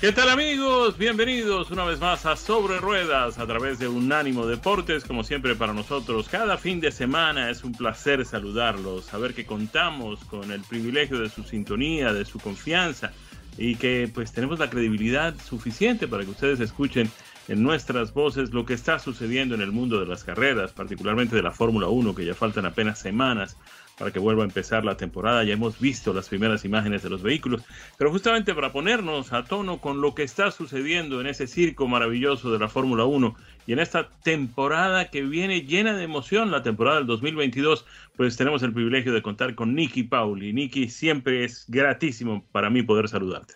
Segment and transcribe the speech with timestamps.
[0.00, 0.96] ¿Qué tal amigos?
[0.96, 5.72] Bienvenidos una vez más a Sobre Ruedas a través de Unánimo Deportes, como siempre para
[5.72, 6.28] nosotros.
[6.28, 11.28] Cada fin de semana es un placer saludarlos, saber que contamos con el privilegio de
[11.28, 13.10] su sintonía, de su confianza
[13.56, 17.10] y que pues tenemos la credibilidad suficiente para que ustedes escuchen
[17.48, 21.42] en nuestras voces lo que está sucediendo en el mundo de las carreras, particularmente de
[21.42, 23.56] la Fórmula 1, que ya faltan apenas semanas
[23.98, 25.44] para que vuelva a empezar la temporada.
[25.44, 27.62] Ya hemos visto las primeras imágenes de los vehículos,
[27.96, 32.52] pero justamente para ponernos a tono con lo que está sucediendo en ese circo maravilloso
[32.52, 36.98] de la Fórmula 1 y en esta temporada que viene llena de emoción, la temporada
[36.98, 37.84] del 2022,
[38.16, 40.52] pues tenemos el privilegio de contar con Nicky Pauli.
[40.52, 43.54] Nicky, siempre es gratísimo para mí poder saludarte.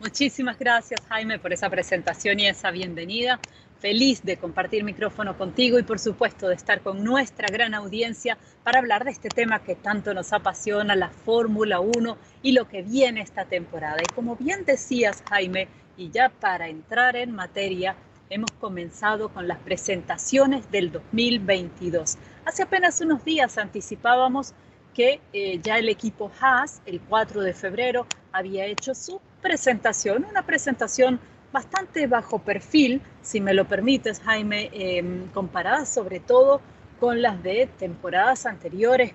[0.00, 3.40] Muchísimas gracias Jaime por esa presentación y esa bienvenida
[3.84, 8.78] feliz de compartir micrófono contigo y por supuesto de estar con nuestra gran audiencia para
[8.78, 13.20] hablar de este tema que tanto nos apasiona, la Fórmula 1 y lo que viene
[13.20, 13.98] esta temporada.
[14.00, 15.68] Y como bien decías, Jaime,
[15.98, 17.94] y ya para entrar en materia,
[18.30, 22.16] hemos comenzado con las presentaciones del 2022.
[22.46, 24.54] Hace apenas unos días anticipábamos
[24.94, 30.40] que eh, ya el equipo Haas, el 4 de febrero, había hecho su presentación, una
[30.40, 31.20] presentación
[31.54, 36.60] bastante bajo perfil, si me lo permites, Jaime, em, comparada sobre todo
[36.98, 39.12] con las de temporadas anteriores,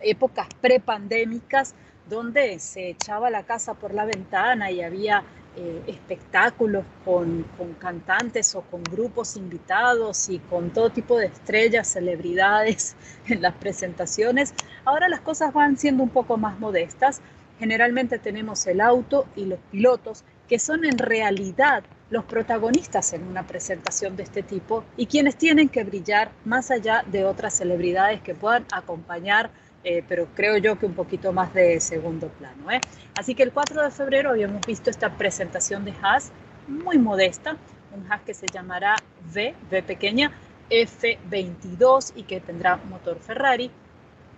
[0.00, 1.74] épocas prepandémicas,
[2.08, 5.24] donde se echaba la casa por la ventana y había
[5.56, 11.88] eh, espectáculos con, con, cantantes o con grupos invitados y con todo tipo de estrellas,
[11.88, 12.94] celebridades
[13.26, 14.54] en las presentaciones.
[14.84, 17.20] Ahora las cosas van siendo un poco más modestas.
[17.58, 23.46] Generalmente tenemos el auto y los pilotos que son en realidad los protagonistas en una
[23.46, 28.34] presentación de este tipo y quienes tienen que brillar más allá de otras celebridades que
[28.34, 29.52] puedan acompañar,
[29.84, 32.68] eh, pero creo yo que un poquito más de segundo plano.
[32.68, 32.80] ¿eh?
[33.16, 36.32] Así que el 4 de febrero habíamos visto esta presentación de Haas
[36.66, 37.56] muy modesta,
[37.94, 38.96] un Haas que se llamará
[39.32, 40.32] V, V pequeña,
[40.68, 43.70] F22 y que tendrá motor Ferrari.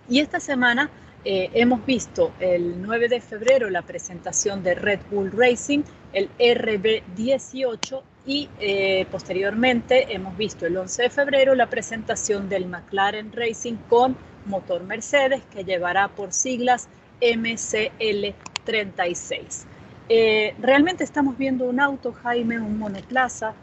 [0.07, 0.91] Y esta semana
[1.25, 8.01] eh, hemos visto el 9 de febrero la presentación de Red Bull Racing, el RB18
[8.25, 14.17] y eh, posteriormente hemos visto el 11 de febrero la presentación del McLaren Racing con
[14.45, 16.89] motor Mercedes que llevará por siglas
[17.21, 19.63] MCL36.
[20.09, 23.53] Eh, realmente estamos viendo un auto, Jaime, un monoplaza,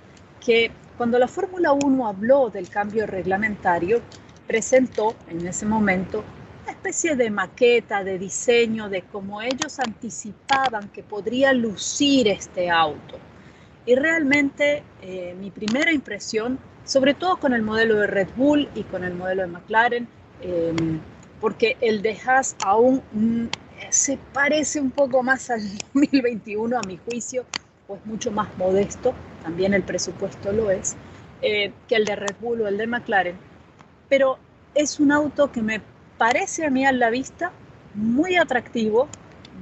[0.45, 4.01] que cuando la Fórmula 1 habló del cambio reglamentario,
[4.47, 6.25] presentó en ese momento
[6.81, 13.19] especie de maqueta, de diseño, de cómo ellos anticipaban que podría lucir este auto.
[13.85, 18.85] Y realmente eh, mi primera impresión, sobre todo con el modelo de Red Bull y
[18.85, 20.09] con el modelo de McLaren,
[20.41, 21.01] em,
[21.39, 23.45] porque el de Haas aún mm,
[23.91, 25.61] se parece un poco más al
[25.93, 27.45] 2021 a mi juicio,
[27.87, 29.13] pues mucho más modesto,
[29.43, 30.97] también el presupuesto lo es,
[31.43, 33.37] eh, que el de Red Bull o el de McLaren.
[34.09, 34.39] Pero
[34.75, 35.81] es un auto que me
[36.21, 37.51] parece a mí a la vista
[37.95, 39.09] muy atractivo,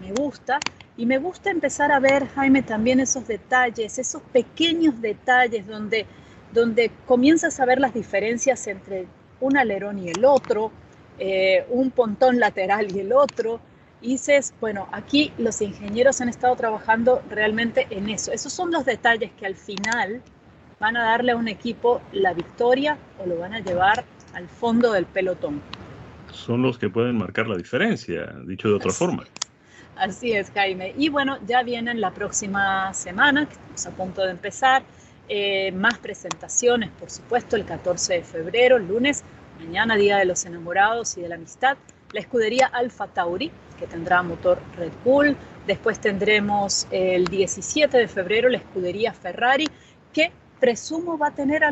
[0.00, 0.58] me gusta,
[0.96, 6.04] y me gusta empezar a ver, Jaime, también esos detalles, esos pequeños detalles donde,
[6.52, 9.06] donde comienzas a ver las diferencias entre
[9.38, 10.72] un alerón y el otro,
[11.20, 13.60] eh, un pontón lateral y el otro.
[14.00, 18.32] Y dices, bueno, aquí los ingenieros han estado trabajando realmente en eso.
[18.32, 20.22] Esos son los detalles que al final
[20.80, 24.04] van a darle a un equipo la victoria o lo van a llevar
[24.34, 25.62] al fondo del pelotón
[26.32, 29.24] son los que pueden marcar la diferencia, dicho de otra forma.
[29.96, 30.94] Así es, Jaime.
[30.96, 34.82] Y bueno, ya vienen la próxima semana, que estamos a punto de empezar,
[35.28, 39.24] eh, más presentaciones, por supuesto, el 14 de febrero, lunes,
[39.58, 41.76] mañana, Día de los Enamorados y de la Amistad.
[42.12, 45.36] la escudería Alfa Tauri, que tendrá motor Red Bull.
[45.66, 49.68] Después tendremos el 17 de febrero la escudería Ferrari,
[50.14, 51.64] que presumo va a tener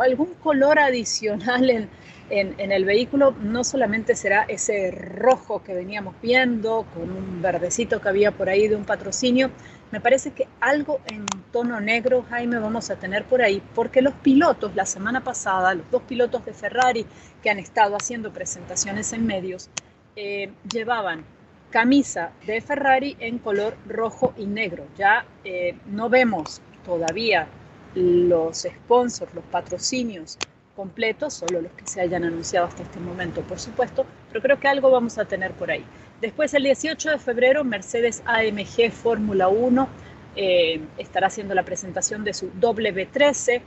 [0.00, 1.88] algún color adicional
[2.30, 8.08] en, el vehículo no solamente será ese rojo que veníamos viendo, con un verdecito que
[8.08, 9.50] había por ahí de un patrocinio,
[9.90, 14.14] me parece que algo en tono negro, Jaime, vamos a tener por ahí, porque los
[14.14, 17.04] pilotos, la semana pasada, los dos pilotos de Ferrari
[17.42, 19.68] que han estado haciendo presentaciones en medios,
[20.14, 21.24] eh, llevaban
[21.70, 24.86] camisa de Ferrari en color rojo y negro.
[24.96, 27.48] Ya eh, no vemos todavía
[27.94, 30.38] los sponsors, los patrocinios
[30.76, 34.68] completos, solo los que se hayan anunciado hasta este momento, por supuesto, pero creo que
[34.68, 35.84] algo vamos a tener por ahí.
[36.20, 39.88] Después, el 18 de febrero, Mercedes AMG Fórmula 1
[40.36, 43.62] eh, estará haciendo la presentación de su W13.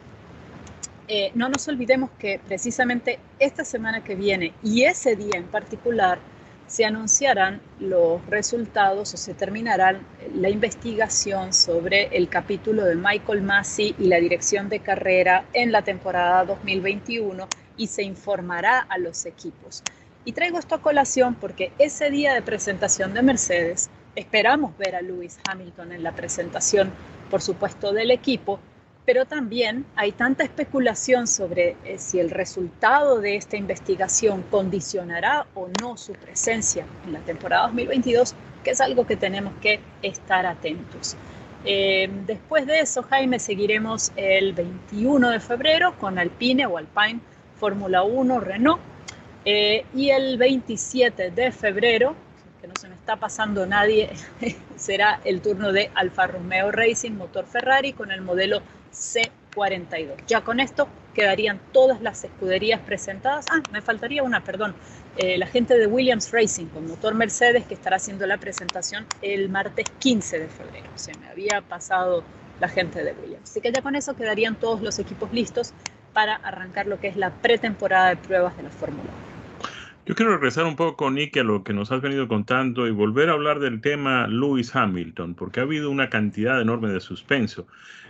[1.07, 6.19] Eh, no nos olvidemos que precisamente esta semana que viene y ese día en particular,
[6.67, 9.99] se anunciarán los resultados o se terminará
[10.33, 15.83] la investigación sobre el capítulo de Michael Massey y la dirección de carrera en la
[15.83, 19.83] temporada 2021 y se informará a los equipos.
[20.25, 25.01] Y traigo esto a colación porque ese día de presentación de Mercedes esperamos ver a
[25.01, 26.91] Lewis Hamilton en la presentación,
[27.29, 28.59] por supuesto, del equipo,
[29.05, 35.67] pero también hay tanta especulación sobre eh, si el resultado de esta investigación condicionará o
[35.81, 38.33] no su presencia en la temporada 2022,
[38.63, 41.17] que es algo que tenemos que estar atentos.
[41.65, 47.19] Eh, después de eso, Jaime, seguiremos el 21 de febrero con Alpine o Alpine
[47.59, 48.81] Fórmula 1 Renault.
[49.45, 52.15] Eh, y el 27 de febrero,
[52.61, 54.09] que no se me está pasando nadie,
[54.77, 58.61] será el turno de Alfa Romeo Racing Motor Ferrari con el modelo
[58.93, 60.15] C42.
[60.27, 63.45] Ya con esto quedarían todas las escuderías presentadas.
[63.49, 64.75] Ah, me faltaría una, perdón.
[65.17, 69.49] Eh, la gente de Williams Racing con motor Mercedes que estará haciendo la presentación el
[69.49, 70.87] martes 15 de febrero.
[70.95, 72.23] Se me había pasado
[72.59, 73.51] la gente de Williams.
[73.51, 75.73] Así que ya con eso quedarían todos los equipos listos
[76.13, 79.32] para arrancar lo que es la pretemporada de pruebas de la Fórmula 1.
[80.05, 83.29] Yo quiero regresar un poco, Nick, a lo que nos has venido contando y volver
[83.29, 87.67] a hablar del tema Lewis Hamilton, porque ha habido una cantidad enorme de suspenso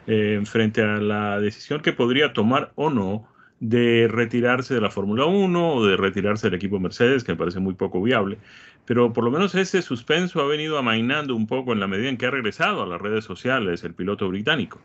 [0.08, 3.28] eh, frente a la decisión que podría tomar o no
[3.60, 7.60] de retirarse de la Fórmula 1 o de retirarse del equipo Mercedes, que me parece
[7.60, 8.40] muy poco viable.
[8.86, 12.18] Pero por lo menos ese suspenso ha venido amainando un poco en la medida en
[12.18, 14.82] que ha regresado a las redes sociales el piloto británico.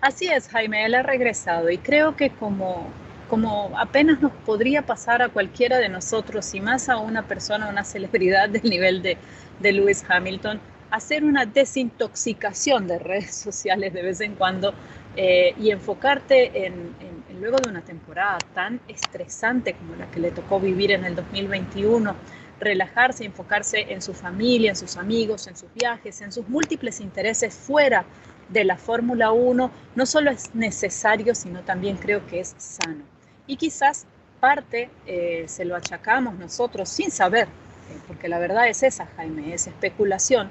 [0.00, 2.90] Así es, Jaime, él ha regresado y creo que como
[3.32, 7.82] como apenas nos podría pasar a cualquiera de nosotros y más a una persona, una
[7.82, 9.16] celebridad del nivel de,
[9.62, 14.74] Lewis Hamilton, hacer una desintoxicación de redes sociales de vez en cuando
[15.16, 16.94] eh, y enfocarte en,
[17.40, 22.14] luego de una temporada tan estresante como la que le tocó vivir en el 2021,
[22.60, 27.54] relajarse, enfocarse en su familia, en sus amigos, en sus viajes, en sus múltiples intereses
[27.54, 28.04] fuera
[28.50, 33.11] de la Fórmula 1, no solo es necesario, sino también creo que es sano
[33.46, 34.06] y quizás
[34.40, 39.54] parte eh, se lo achacamos nosotros sin saber, eh, porque la verdad es esa, Jaime,
[39.54, 40.50] es especulación,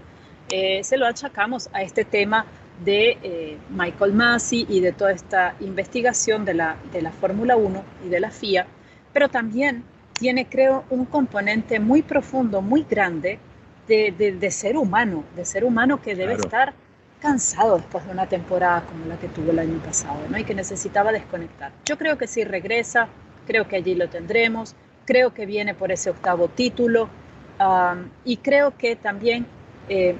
[0.50, 2.46] eh, se lo achacamos a este tema
[2.86, 8.10] de Michael Massey y de toda esta investigación de la, de la Fórmula 1 y
[8.10, 8.66] de la FIA,
[9.14, 9.84] pero también
[10.14, 13.40] tiene, creo, un componente muy profundo, muy grande
[13.88, 16.74] de, de, ser humano, de ser humano que debe estar
[17.22, 20.38] cansado después de una temporada como la que tuvo el año pasado, ¿no?
[20.38, 21.72] Y que necesitaba desconectar.
[21.86, 23.08] Yo creo que si regresa,
[23.46, 24.76] creo que allí lo tendremos,
[25.06, 27.10] creo que viene por ese octavo título
[28.26, 29.46] y creo que también
[29.88, 30.16] eh,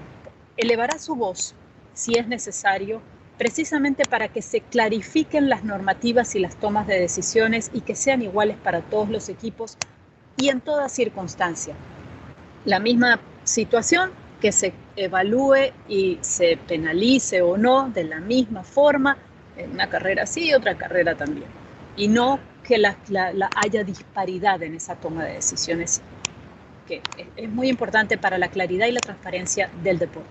[0.58, 1.56] elevará su voz
[1.94, 3.02] si es necesario,
[3.38, 8.22] precisamente para que se clarifiquen las normativas y las tomas de decisiones y que sean
[8.22, 9.78] iguales para todos los equipos
[10.38, 11.74] y en toda circunstancia.
[12.64, 19.18] La misma situación que se evalúe y se penalice o no de la misma forma
[19.56, 21.48] en una carrera sí y otra carrera también.
[21.96, 22.98] Y no que la,
[23.56, 26.02] haya disparidad en esa toma de decisiones,
[26.88, 27.02] que
[27.38, 30.30] es muy importante para la claridad y la transparencia del deporte.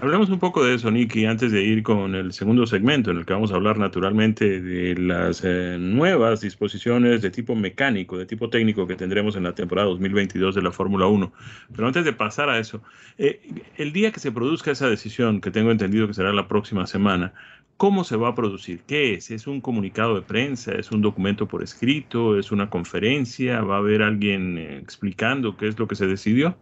[0.00, 3.26] Hablemos un poco de eso, Nicky, antes de ir con el segundo segmento, en el
[3.26, 8.48] que vamos a hablar naturalmente de las eh, nuevas disposiciones de tipo mecánico, de tipo
[8.48, 11.32] técnico que tendremos en la temporada 2022 de la Fórmula 1.
[11.74, 12.80] Pero antes de pasar a eso,
[13.18, 13.40] eh,
[13.76, 17.32] el día que se produzca esa decisión, que tengo entendido que será la próxima semana,
[17.76, 18.82] ¿cómo se va a producir?
[18.86, 19.32] ¿Qué es?
[19.32, 20.74] ¿Es un comunicado de prensa?
[20.74, 22.38] ¿Es un documento por escrito?
[22.38, 23.62] ¿Es una conferencia?
[23.62, 26.56] ¿Va a haber alguien eh, explicando qué es lo que se decidió?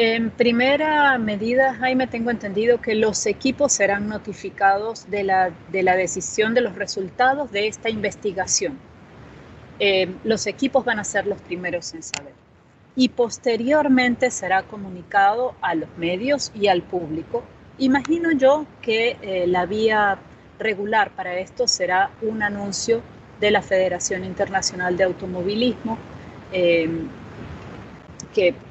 [0.00, 5.96] En primera medida, Jaime, tengo entendido que los equipos serán notificados de la, de la
[5.96, 8.78] decisión de los resultados de esta investigación.
[9.80, 12.34] eh, los equipos van a ser los primeros en saber.
[12.96, 17.44] Y posteriormente será comunicado a los medios y al público.
[17.78, 20.18] Imagino yo que eh, la vía
[20.58, 23.02] regular para esto será un anuncio
[23.40, 25.98] de la Federación Internacional de Automovilismo,
[26.52, 26.88] eh,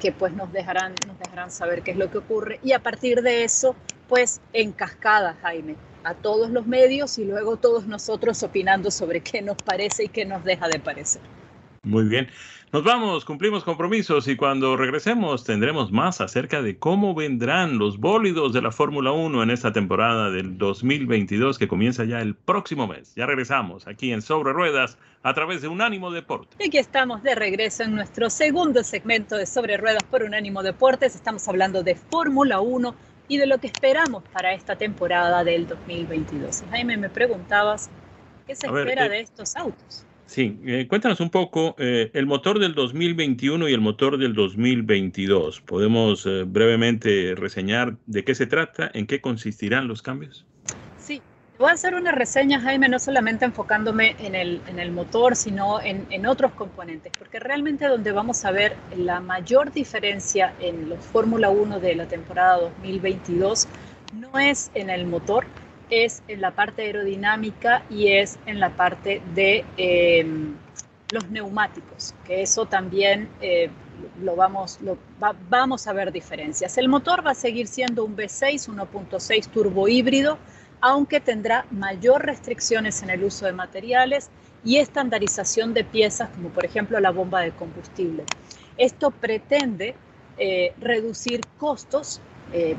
[0.00, 2.58] que, pues nos dejarán, nos dejarán saber qué es lo que ocurre.
[2.62, 3.76] Y a partir de eso,
[4.08, 9.42] pues en cascada, Jaime, a todos los medios y luego todos nosotros opinando sobre qué
[9.42, 11.20] nos parece y qué nos deja de parecer.
[11.82, 12.28] Muy bien.
[12.70, 18.52] Nos vamos, cumplimos compromisos y cuando regresemos tendremos más acerca de cómo vendrán los bólidos
[18.52, 23.14] de la Fórmula 1 en esta temporada del 2022 que comienza ya el próximo mes.
[23.14, 26.58] Ya regresamos aquí en Sobre Ruedas a través de Unánimo Deportes.
[26.60, 31.14] Y aquí estamos de regreso en nuestro segundo segmento de Sobre Ruedas por Unánimo Deportes.
[31.14, 32.94] Estamos hablando de Fórmula 1
[33.28, 36.64] y de lo que esperamos para esta temporada del 2022.
[36.70, 37.88] Jaime, me preguntabas,
[38.46, 40.04] ¿qué se espera eh, de estos autos?
[40.28, 45.62] Sí, eh, cuéntanos un poco eh, el motor del 2021 y el motor del 2022.
[45.62, 50.46] ¿Podemos brevemente reseñar de qué se trata, en qué consistirán los cambios?
[51.58, 55.80] Voy a hacer una reseña, Jaime, no solamente enfocándome en el, en el motor, sino
[55.80, 61.00] en, en, otros componentes, porque realmente donde vamos a ver la mayor diferencia en los
[61.00, 63.66] Fórmula 1 de la temporada 2022
[64.14, 65.46] no es en el motor,
[65.90, 70.54] es en la parte aerodinámica y es en la parte de em,
[71.10, 73.70] los neumáticos, que eso también eh,
[74.22, 74.78] lo vamos,
[75.48, 76.76] vamos a ver diferencias.
[76.78, 80.38] El motor va a seguir siendo un V6, 1.6 turbo híbrido,
[80.80, 84.30] aunque tendrá mayor restricciones en el uso de materiales
[84.64, 88.24] y estandarización de piezas, como por ejemplo la bomba de combustible.
[88.76, 89.94] Esto pretende
[90.36, 92.20] eh, reducir costos,
[92.52, 92.76] eh,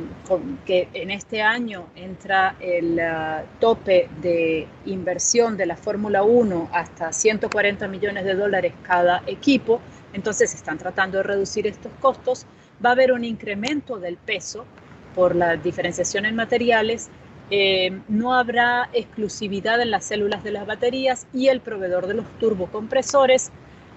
[0.65, 7.13] que en este año entra el uh, tope de inversión de la Fórmula 1 hasta
[7.13, 9.79] 140 millones de dólares cada equipo,
[10.13, 12.45] entonces están tratando de reducir estos costos.
[12.83, 14.65] Va a haber un incremento del peso
[15.13, 17.09] por la diferenciación en materiales
[17.51, 22.25] eh, no habrá exclusividad en las células de las baterías y el proveedor de los
[22.39, 23.51] turbocompresores.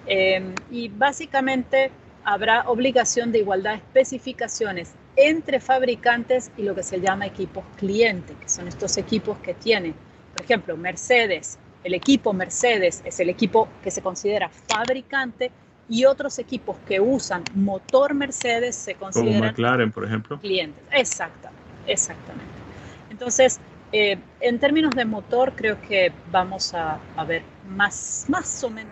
[0.07, 1.91] Eh, y básicamente
[2.23, 8.35] habrá obligación de igualdad de especificaciones entre fabricantes y lo que se llama equipos clientes,
[8.39, 9.93] que son estos equipos que tienen,
[10.33, 11.59] por ejemplo, Mercedes.
[11.83, 15.51] El equipo Mercedes es el equipo que se considera fabricante
[15.89, 20.39] y otros equipos que usan motor Mercedes se consideran Como McLaren, por ejemplo.
[20.39, 20.81] clientes.
[20.91, 22.53] Exactamente, exactamente.
[23.09, 23.59] Entonces,
[23.91, 28.91] eh, en términos de motor, creo que vamos a, ver más, más o menos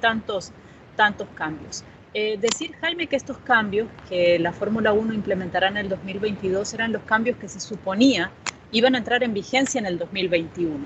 [0.00, 0.52] tantos,
[0.94, 1.84] tantos cambios.
[2.14, 6.92] Eh, decir, Jaime, que estos cambios que la Fórmula 1 implementará en el 2022 eran
[6.92, 8.30] los cambios que se suponía
[8.70, 10.84] iban a entrar en vigencia en el 2021.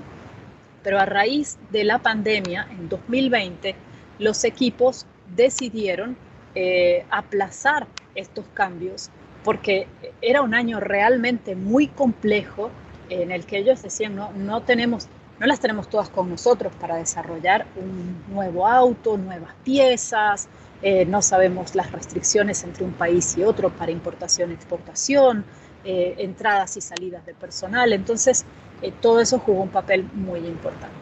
[0.83, 3.75] Pero a raíz de la pandemia, en 2020,
[4.19, 5.05] los equipos
[5.35, 6.15] decidieron
[6.55, 9.09] eh, aplazar estos cambios
[9.43, 9.87] porque
[10.21, 12.69] era un año realmente muy complejo
[13.09, 15.07] en el que ellos decían, no, no, tenemos,
[15.39, 20.49] no las tenemos todas con nosotros para desarrollar un nuevo auto, nuevas piezas,
[20.81, 25.43] eh, no sabemos las restricciones entre un país y otro para importación, exportación,
[25.83, 27.93] eh, entradas y salidas de personal.
[27.93, 28.45] Entonces,
[28.81, 30.95] eh, todo eso jugó un papel muy importante.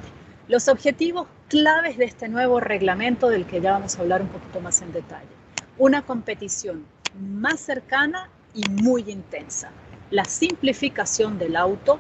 [0.48, 4.62] Los objetivos claves de este nuevo reglamento, del que ya vamos a hablar un poquito
[4.62, 5.28] más en detalle.
[5.78, 6.86] Una competición
[7.20, 9.72] más cercana y muy intensa.
[10.12, 12.00] La simplificación del auto,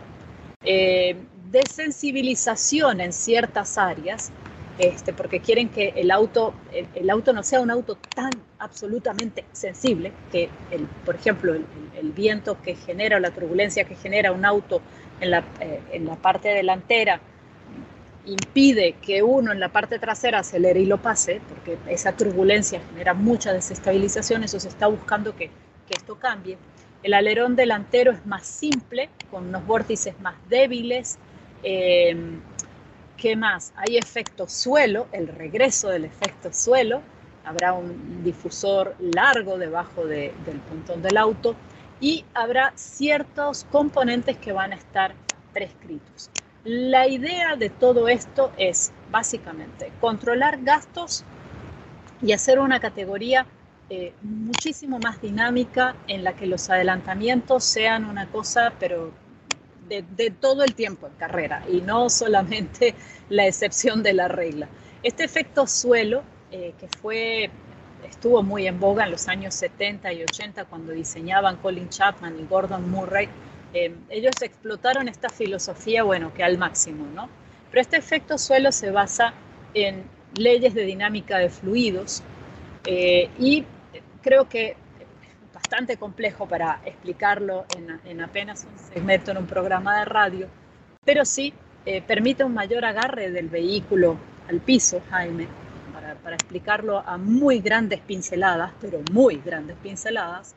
[1.51, 4.31] desensibilización en ciertas áreas,
[4.77, 10.11] este, porque quieren que el auto, el, auto no sea un auto tan absolutamente sensible,
[10.31, 14.81] que, el, por ejemplo, el, viento que genera, la turbulencia que genera un auto
[15.21, 17.19] en la, eh, en la parte delantera,
[18.25, 23.13] impide que uno en la parte trasera acelere y lo pase, porque esa turbulencia genera
[23.13, 25.49] mucha desestabilización, eso se está buscando que,
[25.87, 26.57] esto cambie.
[27.03, 31.19] El alerón delantero es más simple, con unos vórtices más débiles.
[31.61, 32.41] Em,
[33.17, 33.71] ¿Qué más?
[33.77, 37.01] Hay efecto suelo, el regreso del efecto suelo.
[37.45, 40.31] Habrá un difusor largo debajo del
[40.69, 41.55] puntón del auto
[42.01, 45.15] y habrá ciertos componentes que van a estar
[45.53, 46.29] prescritos.
[46.65, 51.23] La idea de todo esto es básicamente controlar gastos
[52.21, 53.45] y hacer una categoría
[53.89, 59.13] eh, muchísimo más dinámica en la que los adelantamientos sean una cosa, pero
[59.87, 62.95] de, todo el tiempo en carrera y no solamente
[63.29, 64.67] la excepción de la regla.
[65.03, 67.49] Este efecto suelo, eh, que fue,
[68.09, 72.45] estuvo muy en boga en los años 70 y 80 cuando diseñaban Colin Chapman y
[72.47, 73.29] Gordon Murray,
[73.73, 77.29] eh, ellos explotaron esta filosofía, bueno, que al máximo, ¿no?
[77.69, 79.33] Pero este efecto suelo se basa
[79.73, 80.03] en
[80.35, 82.23] leyes de dinámica de fluidos
[83.39, 83.65] y
[84.21, 84.77] creo que
[85.55, 90.47] bastante complejo para explicarlo en, en, apenas un segmento en un programa de radio,
[91.03, 91.53] pero sí
[92.07, 94.17] permite un mayor agarre del vehículo
[94.49, 95.47] al piso, Jaime,
[96.23, 100.55] para, explicarlo a muy grandes pinceladas, pero muy grandes pinceladas,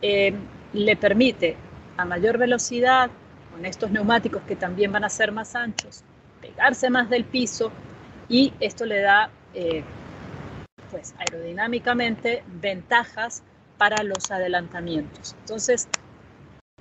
[0.00, 0.34] eh,
[0.72, 1.56] le permite
[1.96, 3.10] a mayor velocidad,
[3.52, 6.02] con estos neumáticos que también van a ser más anchos,
[6.40, 7.70] pegarse más del piso
[8.28, 9.84] y esto le da, eh,
[10.90, 13.42] pues aerodinámicamente, ventajas
[13.82, 15.34] para los adelantamientos.
[15.40, 15.88] Entonces,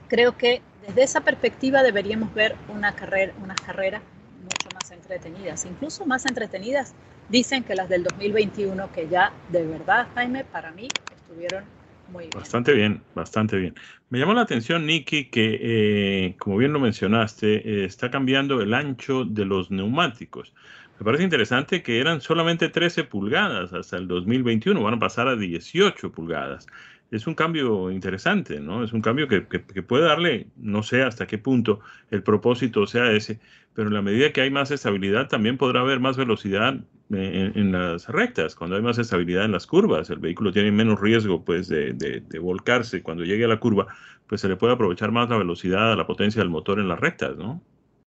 [0.08, 4.04] creo que desde esa perspectiva deberíamos ver una carrera, unas carreras
[4.44, 6.94] mucho más entretenidas, incluso más entretenidas
[7.28, 11.64] dicen que las del 2021, que ya de verdad, Jaime, para mí estuvieron
[12.12, 12.34] muy bien.
[12.36, 13.74] Bastante bien, bastante bien.
[14.12, 18.76] Me llamó la atención, Nicky, que eh, como bien lo mencionaste, eh, está cambiando el
[18.76, 20.54] ancho de los neumáticos.
[21.02, 25.36] Me parece interesante que eran solamente 13 pulgadas hasta el 2021, van a pasar a
[25.36, 26.68] 18 pulgadas.
[27.12, 28.86] Es un cambio interesante, ¿no?
[28.86, 33.12] Es un cambio que, que, puede darle, no sé hasta qué punto el propósito sea
[33.12, 33.42] ese,
[33.74, 38.08] pero en la medida que hay más estabilidad, también podrá haber más velocidad en, las
[38.08, 41.92] rectas, cuando hay más estabilidad en las curvas, el vehículo tiene menos riesgo pues, de,
[41.94, 43.88] de, volcarse cuando llegue a la curva,
[44.28, 47.36] pues se le puede aprovechar más la velocidad, la potencia del motor en las rectas,
[47.38, 47.62] ¿no?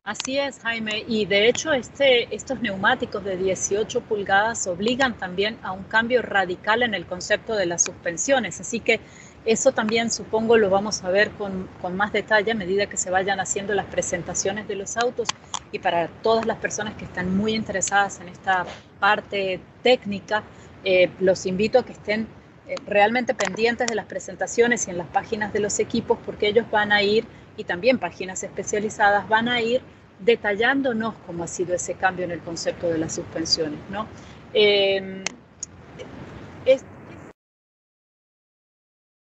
[0.04, 5.74] Así es, Jaime, y de hecho este, estos neumáticos de 18 pulgadas obligan también a
[5.74, 9.00] un cambio radical en el concepto de las suspensiones, así que
[9.46, 13.40] eso también supongo lo vamos a ver con, más detalle a medida que se vayan
[13.40, 15.28] haciendo las presentaciones de los autos.
[15.72, 18.66] Y para todas las personas que están muy interesadas en esta
[19.00, 20.44] parte técnica,
[20.84, 22.28] eh, los invito a que estén
[22.68, 26.70] eh, realmente pendientes de las presentaciones y en las páginas de los equipos porque ellos
[26.70, 27.26] van a ir,
[27.58, 29.82] y también páginas especializadas, van a ir
[30.20, 33.80] detallándonos cómo ha sido ese cambio en el concepto de las suspensiones.
[33.90, 34.08] ¿no?
[34.54, 35.24] Eh,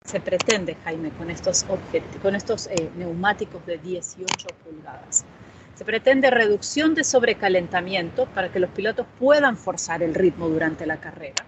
[0.08, 1.66] se pretende, Jaime, con estos,
[2.22, 5.26] con estos eh, neumáticos de 18 pulgadas.
[5.74, 10.96] Se pretende reducción de sobrecalentamiento para que los pilotos puedan forzar el ritmo durante la
[10.96, 11.44] carrera.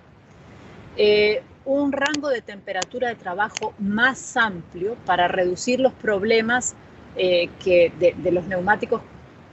[0.96, 6.74] Eh, un rango de temperatura de trabajo más amplio para reducir los problemas
[7.16, 9.02] eh, que de, los neumáticos,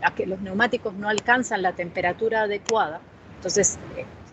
[0.01, 3.01] a que los neumáticos no alcanzan la temperatura adecuada,
[3.35, 3.77] entonces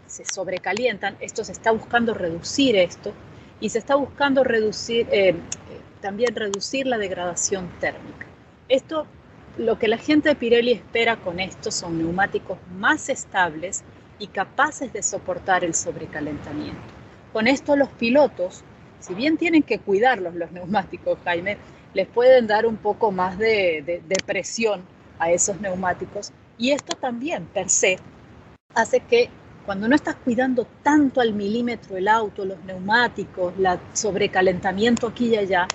[0.07, 1.17] se sobrecalientan.
[1.21, 3.13] Esto se está buscando reducir esto
[3.61, 5.35] y se está buscando reducir, eh,
[6.01, 8.27] también reducir la degradación térmica.
[8.69, 9.07] Esto,
[9.57, 13.83] lo que la gente de Pirelli espera con esto son neumáticos más estables
[14.19, 17.04] y capaces de soportar el sobrecalentamiento.
[17.35, 18.62] Con esto los pilotos,
[19.01, 21.59] si bien tienen que cuidarlos los neumáticos, Jaime,
[21.92, 24.83] les pueden dar un poco más de, presión
[25.18, 27.99] a esos neumáticos y esto también per se
[28.77, 29.31] hace que
[29.66, 35.37] cuando no estás cuidando tanto al milímetro el auto, los neumáticos, el sobrecalentamiento aquí y
[35.37, 35.66] allá,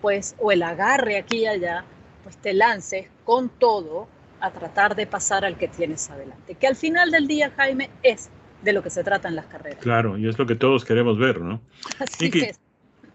[0.00, 1.84] pues, o el agarre aquí y allá,
[2.22, 4.06] pues te lances con todo
[4.38, 6.54] a tratar de pasar al que tienes adelante.
[6.54, 8.30] Que al final del día, Jaime, es
[8.62, 9.80] de lo que se trata en las carreras.
[9.80, 11.60] Claro, y es lo que todos queremos ver, ¿no?
[11.98, 12.52] Así que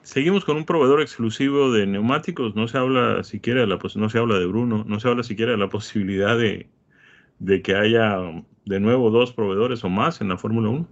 [0.05, 2.55] Seguimos con un proveedor exclusivo de neumáticos.
[2.55, 5.53] No se habla siquiera de la, no se habla de Bruno, no se habla siquiera
[5.53, 6.69] de la posibilidad de,
[7.39, 8.19] de que haya
[8.65, 10.87] de nuevo dos proveedores o más en la Fórmula 1?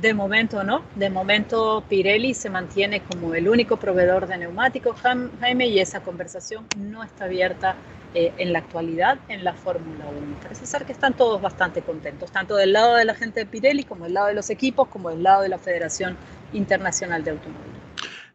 [0.00, 4.96] De momento no, de momento Pirelli se mantiene como el único proveedor de neumáticos,
[5.40, 7.74] Jaime, y esa conversación no está abierta
[8.14, 10.36] eh, en la actualidad en la Fórmula 1.
[10.40, 13.82] Parece ser que están todos bastante contentos, tanto del lado de la gente de Pirelli
[13.82, 16.16] como del lado de los equipos, como del lado de la Federación
[16.52, 17.82] Internacional de Automóviles.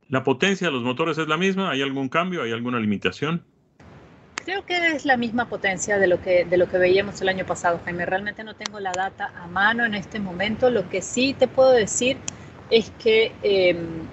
[0.09, 1.71] ¿La potencia de los motores es la misma?
[1.71, 2.43] ¿Hay algún cambio?
[2.43, 3.45] ¿Hay alguna limitación?
[4.45, 7.45] Creo que es la misma potencia de lo que, de lo que veíamos el año
[7.45, 8.05] pasado, Jaime.
[8.05, 10.69] Realmente no tengo la data a mano en este momento.
[10.69, 12.17] Lo que sí te puedo decir
[12.69, 14.05] es que em,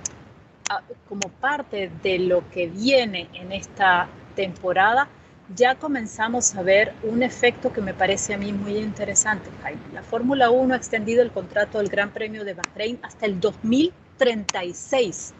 [1.08, 5.08] como parte de lo que viene en esta temporada,
[5.56, 9.80] ya comenzamos a ver un efecto que me parece a mí muy interesante, Jaime.
[9.92, 15.34] La Fórmula 1 ha extendido el contrato del Gran Premio de Bahrein hasta el 2036.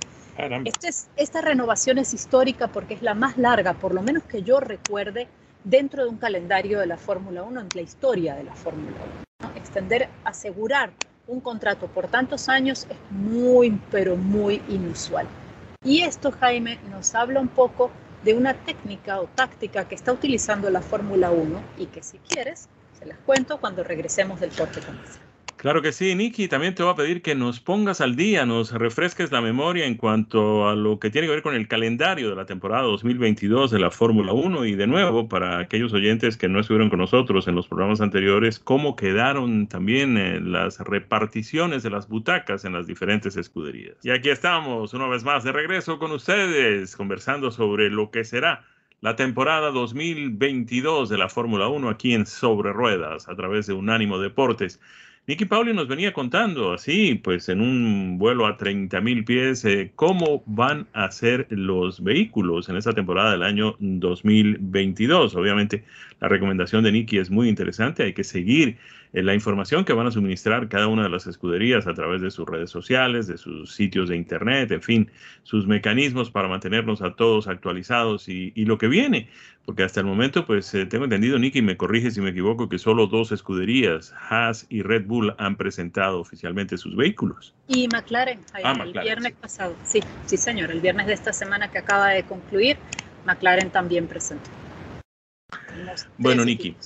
[1.17, 5.29] Esta, renovación es histórica porque es la más larga, por lo menos que yo recuerde,
[5.65, 8.97] dentro de un calendario de la Fórmula 1, en la historia de la Fórmula
[9.43, 9.53] 1.
[9.57, 10.93] Extender, asegurar
[11.27, 15.27] un contrato por tantos años es muy, pero muy inusual.
[15.85, 17.91] Y esto, Jaime, nos habla un poco
[18.25, 22.69] de una técnica o táctica que está utilizando la Fórmula 1 y que si quieres,
[22.99, 25.30] se las cuento cuando regresemos del corte comercial.
[25.61, 26.49] Claro que sí, Nicky.
[26.49, 29.95] También te voy a pedir que nos pongas al día, nos refresques la memoria en
[29.95, 33.79] cuanto a lo que tiene que ver con el calendario de la temporada 2022 de
[33.79, 37.57] la Fórmula 1 y de nuevo para aquellos oyentes que no estuvieron con nosotros en
[37.57, 43.37] los programas anteriores, cómo quedaron también eh, las reparticiones de las butacas en las diferentes
[43.37, 43.97] escuderías.
[44.03, 48.65] Y aquí estamos una vez más de regreso con ustedes conversando sobre lo que será
[49.03, 54.19] la temporada 2022 de la Fórmula 1 aquí en Sobre Ruedas a través de Unánimo
[54.19, 54.81] Deportes.
[55.31, 59.93] Nicky Pauli nos venía contando así, pues en un vuelo a 30 mil pies, eh,
[59.95, 65.37] cómo van a ser los vehículos en esta temporada del año 2022.
[65.37, 65.85] Obviamente,
[66.19, 68.03] la recomendación de Nicky es muy interesante.
[68.03, 68.77] Hay que seguir
[69.13, 72.47] la información que van a suministrar cada una de las escuderías a través de sus
[72.47, 75.11] redes sociales, de sus sitios de internet, en fin,
[75.43, 79.29] sus mecanismos para mantenernos a todos actualizados y, lo que viene.
[79.65, 82.79] Porque hasta el momento, pues eh, tengo entendido, Nicky, me corrige si me equivoco, que
[82.79, 87.55] solo dos escuderías, Haas y Red Bull, han presentado oficialmente sus vehículos.
[87.69, 89.75] Y McLaren, ah, el viernes pasado.
[89.85, 90.71] Sí, sí, señor.
[90.71, 92.79] El viernes de esta semana que acaba de concluir,
[93.27, 94.51] McLaren también presentó.
[96.19, 96.77] Bueno, Nicky.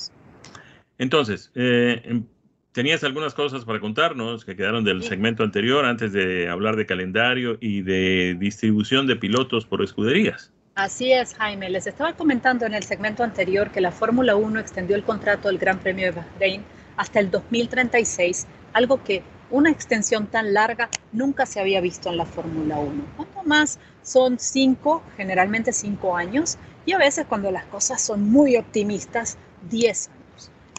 [0.98, 2.24] Entonces, eh, em,
[2.72, 7.56] tenías algunas cosas para contarnos que quedaron del segmento anterior antes de hablar de calendario
[7.60, 10.52] y de distribución de pilotos por escuderías.
[10.74, 11.70] Así es, Jaime.
[11.70, 15.58] Les estaba comentando en el segmento anterior que la Fórmula 1 extendió el contrato del
[15.58, 16.62] Gran Premio de Bahrein
[16.96, 22.26] hasta el 2036, algo que una extensión tan larga nunca se había visto en la
[22.26, 23.04] Fórmula 1.
[23.16, 28.56] ¿Cuánto más son cinco, generalmente cinco años, y a veces cuando las cosas son muy
[28.56, 29.38] optimistas,
[29.70, 30.13] 10 años.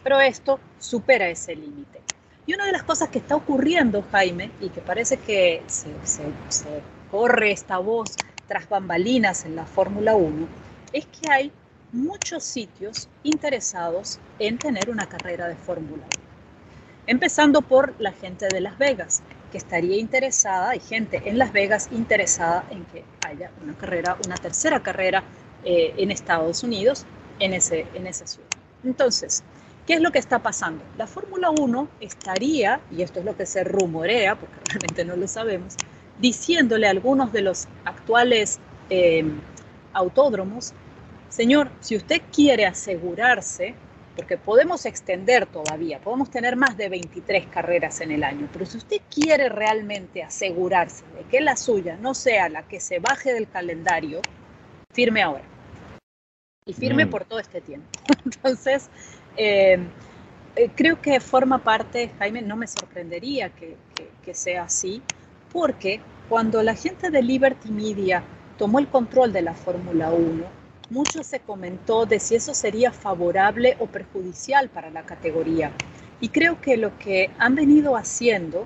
[0.06, 2.00] Pero esto supera ese límite.
[2.46, 5.90] Y una de las cosas que está ocurriendo, Jaime, y que parece que se,
[7.10, 8.16] corre esta voz
[8.48, 10.48] tras bambalinas en la Fórmula 1,
[10.94, 11.52] es que hay
[11.92, 16.24] muchos sitios interesados en tener una carrera de Fórmula 1.
[17.08, 21.90] Empezando por la gente de Las Vegas, que estaría interesada, hay gente en Las Vegas
[21.92, 25.24] interesada en que haya una carrera, una tercera carrera
[25.64, 27.08] eh, en Estados Unidos,
[27.40, 28.50] en, ese, en esa ciudad.
[28.84, 29.44] Entonces,
[29.86, 30.84] ¿qué es lo que está pasando?
[30.98, 35.28] La Fórmula 1 estaría, y esto es lo que se rumorea, porque realmente no lo
[35.28, 35.76] sabemos,
[36.20, 39.26] diciéndole a algunos de los actuales eh,
[39.94, 40.74] autódromos,
[41.30, 43.76] señor, si usted quiere asegurarse,
[44.16, 48.78] porque podemos extender todavía, podemos tener más de 23 carreras en el año, pero si
[48.78, 53.50] usted quiere realmente asegurarse de que la suya no sea la que se baje del
[53.50, 54.22] calendario,
[54.94, 55.44] firme ahora
[56.66, 57.10] y firme mm.
[57.10, 57.88] por todo este tiempo.
[58.26, 58.90] Entonces,
[59.38, 59.80] eh,
[60.56, 63.76] eh, creo que forma parte, Jaime, no me sorprendería que,
[64.34, 65.02] sea así,
[65.54, 68.24] porque cuando la gente de Liberty Media
[68.58, 70.44] tomó el control de la Fórmula 1,
[70.90, 75.72] mucho se comentó de si eso sería favorable o perjudicial para la categoría.
[76.22, 78.66] Y creo que lo que han venido haciendo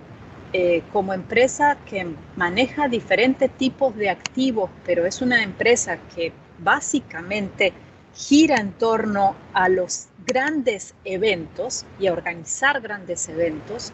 [0.54, 7.74] eh, como empresa que maneja diferentes tipos de activos, pero es una empresa que básicamente
[8.16, 13.94] gira en torno a los grandes eventos y a organizar grandes eventos,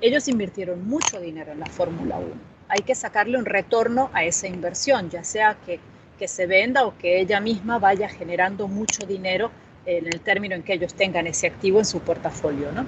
[0.00, 2.28] ellos invirtieron mucho dinero en la Fórmula 1.
[2.68, 5.80] Hay que sacarle un retorno a esa inversión, ya sea que,
[6.18, 9.50] que se venda o que ella misma vaya generando mucho dinero
[9.86, 12.72] en el término en que ellos tengan ese activo en su portafolio.
[12.72, 12.86] ¿no?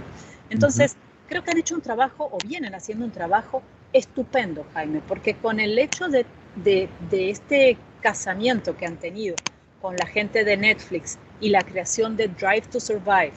[0.50, 0.96] Entonces,
[1.28, 5.60] creo que han hecho un trabajo o vienen haciendo un trabajo estupendo, Jaime, porque con
[5.60, 9.36] el hecho de, de, de este casamiento que han tenido
[9.84, 13.34] con la gente de Netflix y la creación de Drive to Survive,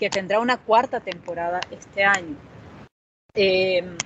[0.00, 2.34] que tendrá una cuarta temporada este año,
[3.34, 3.98] em,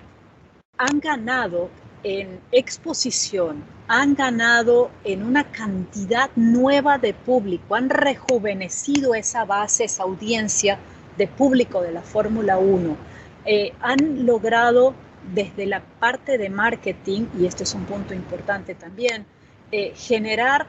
[0.78, 1.70] han ganado
[2.02, 10.02] en exposición, han ganado en una cantidad nueva de público, han rejuvenecido esa base, esa
[10.02, 10.80] audiencia
[11.16, 12.96] de público de la Fórmula 1,
[13.44, 14.92] eh, han logrado
[15.32, 19.24] desde la parte de marketing, y este es un punto importante también,
[19.70, 20.66] eh, generar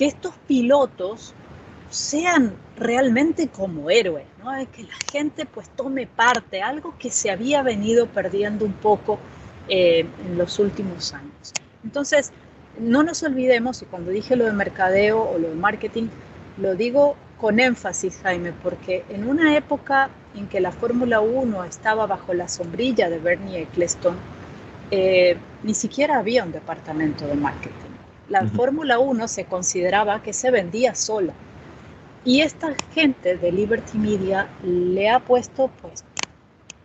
[0.00, 1.34] que estos pilotos
[1.90, 4.50] sean realmente como héroes, ¿no?
[4.74, 9.18] que la gente pues tome parte, algo que se había venido perdiendo un poco
[9.68, 11.52] eh, en los últimos años.
[11.84, 12.32] Entonces,
[12.78, 16.08] no nos olvidemos, y cuando dije lo de mercadeo o lo de marketing,
[16.56, 22.06] lo digo con énfasis, Jaime, porque en una época en que la Fórmula 1 estaba
[22.06, 24.16] bajo la sombrilla de Bernie Eccleston,
[24.90, 27.89] eh, ni siquiera había un departamento de marketing
[28.30, 31.34] la Fórmula 1 se consideraba que se vendía sola.
[32.24, 36.04] Y esta gente de Liberty Media le ha puesto pues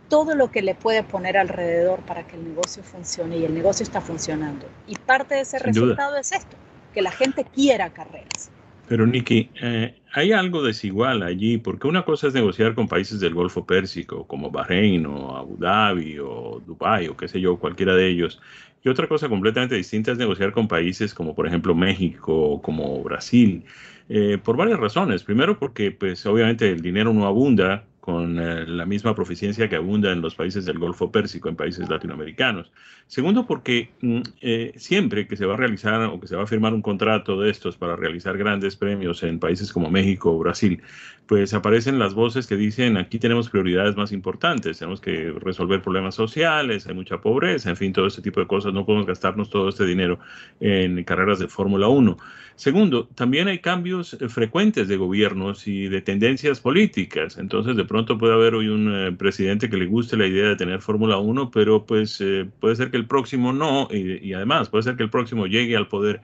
[0.10, 3.84] todo lo que le puede poner alrededor para que el negocio funcione y el negocio
[3.84, 4.65] está funcionando.
[4.88, 6.55] Y parte de ese resultado es esto,
[6.93, 8.49] que la gente quiera carreras.
[8.88, 13.34] Pero Nicky, eh, hay algo desigual allí, porque una cosa es negociar con países del
[13.34, 18.08] Golfo Pérsico, como Bahrein o Abu Dhabi o Dubái o qué sé yo, cualquiera de
[18.08, 18.39] ellos.
[18.86, 23.65] Y otra cosa completamente distinta es negociar con países como por ejemplo México como Brasil,
[24.10, 25.24] eh, por varias razones.
[25.24, 30.12] Primero porque pues obviamente el dinero no abunda con eh, la misma proficiencia que abunda
[30.12, 32.72] en los países del Golfo Pérsico, en países latinoamericanos.
[33.08, 36.48] Segundo, porque mm, eh, siempre que se va a realizar o que se va a
[36.48, 40.84] firmar un contrato de estos para realizar grandes premios en países como México o Brasil,
[41.26, 46.13] pues aparecen las voces que dicen aquí tenemos prioridades más importantes, tenemos que resolver problemas
[46.13, 49.70] sociales, hay mucha pobreza, en fin, todo este tipo de cosas, no podemos gastarnos todo
[49.70, 50.20] este dinero
[50.60, 52.18] en carreras de Fórmula 1.
[52.56, 57.38] Segundo, también hay cambios eh, frecuentes de gobiernos y de tendencias políticas.
[57.38, 60.56] Entonces, de pronto puede haber hoy un eh, presidente que le guste la idea de
[60.56, 64.84] tener Fórmula 1, pero pues eh, puede ser que el próximo no, y, además puede
[64.84, 66.22] ser que el próximo llegue al poder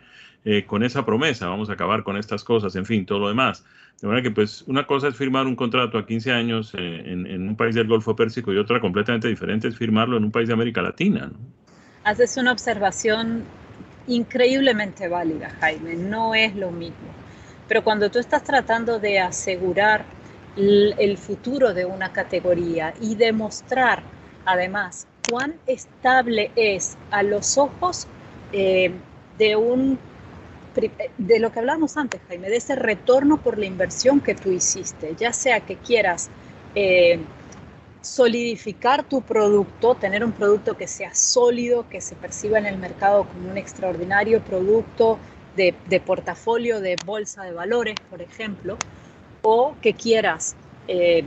[0.65, 3.63] con esa promesa, vamos a acabar con estas cosas, en fin, todo lo demás.
[4.01, 7.47] De manera que, pues, una cosa es firmar un contrato a 15 años en, en,
[7.47, 10.55] un país del Golfo Pérsico y otra completamente diferente es firmarlo en un país de
[10.55, 11.29] América Latina.
[11.31, 11.37] ¿no?
[12.03, 13.43] Haces una observación
[14.11, 17.07] increíblemente válida, Jaime, no es lo mismo.
[17.67, 20.03] Pero cuando tú estás tratando de asegurar
[20.57, 24.03] el, futuro de una categoría y demostrar
[24.43, 28.07] además cuán estable es a los ojos
[28.51, 28.91] eh,
[29.37, 29.97] de un
[31.17, 35.15] de lo que hablamos antes, Jaime, de ese retorno por la inversión que tú hiciste,
[35.17, 36.29] ya sea que quieras
[36.75, 37.19] eh,
[38.01, 43.25] solidificar tu producto, tener un producto que sea sólido, que se perciba en el mercado
[43.25, 45.19] como un extraordinario producto
[45.55, 45.73] de,
[46.05, 48.77] portafolio de bolsa de valores, por ejemplo,
[49.43, 50.55] o que quieras
[50.87, 51.23] eh,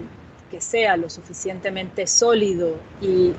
[0.51, 3.33] que sea lo suficientemente sólido y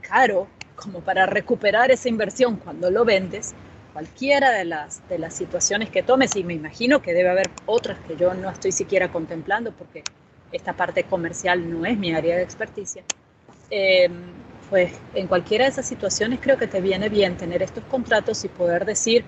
[0.00, 3.54] caro como para recuperar esa inversión cuando lo vendes,
[3.92, 7.98] cualquiera de las, de las situaciones que tomes, y me imagino que debe haber otras
[8.00, 10.02] que yo no estoy siquiera contemplando porque
[10.56, 13.02] esta parte comercial no es mi área de experticia,
[13.70, 14.08] eh,
[14.70, 18.48] pues en cualquiera de esas situaciones creo que te viene bien tener estos contratos y
[18.48, 19.24] poder decir,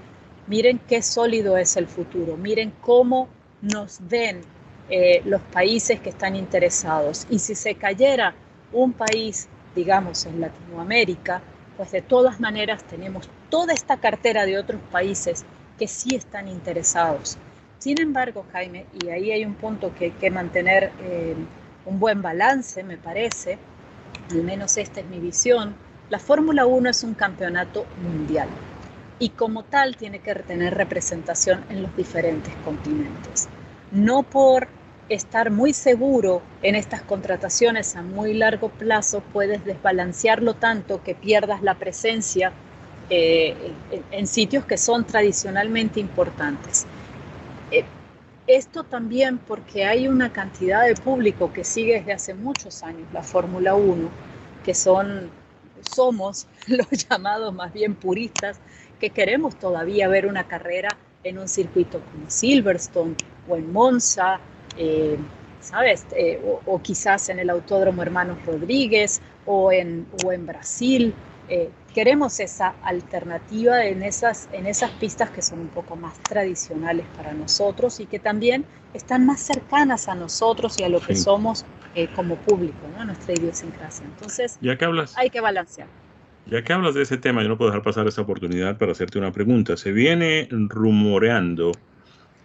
[0.46, 3.28] miren qué sólido es el futuro, miren cómo
[3.60, 4.40] nos ven
[4.88, 7.26] eh, los países que están interesados.
[7.28, 8.34] Y si se cayera
[8.72, 11.42] un país, digamos, en Latinoamérica,
[11.76, 15.44] pues de todas maneras tenemos toda esta cartera de otros países
[15.78, 17.36] que sí están interesados
[17.78, 21.34] sin embargo, Jaime, y ahí hay un punto que hay que mantener eh,
[21.84, 23.58] un buen balance, me parece,
[24.30, 25.74] al menos esta es mi visión,
[26.10, 28.48] la Fórmula 1 es un campeonato mundial
[29.18, 33.48] y como tal tiene que tener representación en los diferentes continentes.
[33.90, 34.68] No por
[35.08, 41.62] estar muy seguro en estas contrataciones a muy largo plazo puedes desbalancearlo tanto que pierdas
[41.62, 42.52] la presencia
[43.08, 43.54] eh,
[44.10, 46.86] en sitios que son tradicionalmente importantes.
[47.70, 47.84] Eh,
[48.46, 53.22] esto también porque hay una cantidad de público que sigue desde hace muchos años la
[53.22, 54.08] Fórmula 1,
[54.64, 55.30] que son,
[55.80, 58.60] somos los llamados más bien puristas,
[59.00, 60.88] que queremos todavía ver una carrera
[61.24, 63.16] en un circuito como Silverstone
[63.48, 64.38] o en Monza,
[64.76, 65.18] eh,
[65.60, 66.06] ¿sabes?
[66.12, 71.14] Eh, o, quizás en el Autódromo Hermanos Rodríguez o en, o en Brasil
[71.94, 77.32] queremos esa alternativa en esas, en esas pistas que son un poco más tradicionales para
[77.32, 82.08] nosotros y que también están más cercanas a nosotros y a lo que somos eh,
[82.14, 83.04] como público, ¿no?
[83.04, 84.04] nuestra idiosincrasia.
[84.04, 85.88] Entonces, ya que hablas, hay que balancear.
[86.44, 89.18] Ya que hablas de ese tema, yo no puedo dejar pasar esta oportunidad para hacerte
[89.18, 89.76] una pregunta.
[89.76, 91.72] Se viene rumoreando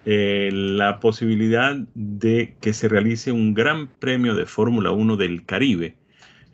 [0.05, 5.95] eh, la posibilidad de que se realice un gran premio de Fórmula 1 del Caribe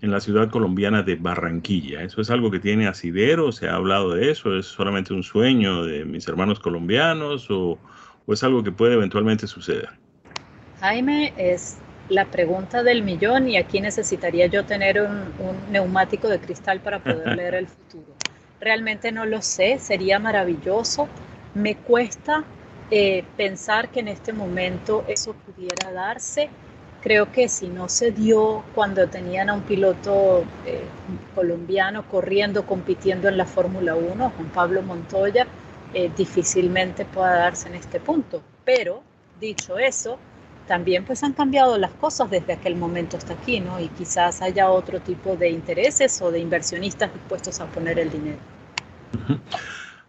[0.02, 2.04] en la ciudad colombiana de Barranquilla.
[2.04, 3.52] ¿Eso es algo que tiene asidero?
[3.52, 4.56] ¿Se ha hablado de eso?
[4.56, 7.80] ¿Es solamente un sueño de mis hermanos colombianos o,
[8.28, 9.90] es algo que puede eventualmente suceder?
[10.80, 11.78] Jaime, es
[12.10, 15.34] la pregunta del millón y aquí necesitaría yo tener un,
[15.72, 18.14] neumático de cristal para poder leer el futuro.
[18.60, 21.08] Realmente no lo sé, sería maravilloso.
[21.56, 22.44] Me cuesta
[22.92, 26.50] eh, pensar que en este momento eso pudiera darse
[27.02, 30.82] Creo que si no se dio cuando tenían a un piloto eh,
[31.36, 35.48] colombiano corriendo, compitiendo en la Fórmula 1, Juan Pablo Montoya,
[35.94, 38.42] eh, difícilmente pueda darse en este punto.
[38.66, 39.04] Pero,
[39.40, 40.18] dicho eso,
[40.68, 43.80] también pues han cambiado las cosas desde aquel momento hasta aquí, ¿no?
[43.80, 48.40] Y quizás haya otro tipo de intereses o de inversionistas dispuestos a poner el dinero.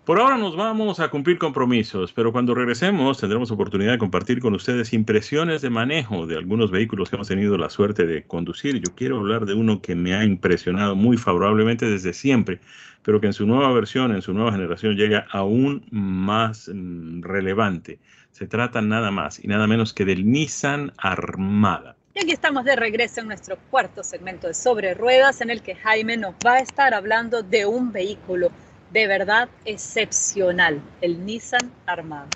[0.08, 4.54] Por ahora nos vamos a cumplir compromisos, pero cuando regresemos tendremos oportunidad de compartir con
[4.54, 8.80] ustedes impresiones de manejo de algunos vehículos que hemos tenido la suerte de conducir.
[8.80, 12.58] Yo quiero hablar de uno que me ha impresionado muy favorablemente desde siempre,
[13.02, 17.98] pero que en su nueva versión, en su nueva generación, llega aún más mm, relevante.
[18.32, 21.96] Se trata nada más y nada menos que del Nissan Armada.
[22.14, 25.74] Y aquí estamos de regreso en nuestro cuarto segmento de Sobre Ruedas, en el que
[25.74, 28.50] Jaime nos va a estar hablando de un vehículo
[28.90, 32.28] de verdad excepcional, el Nissan Armada.